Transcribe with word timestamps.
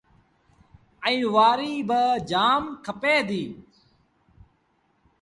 ائيٚݩ 1.05 1.31
وآريٚ 1.35 1.85
باجآم 1.89 2.63
کپي 2.85 3.15
ديٚ۔ 3.27 3.51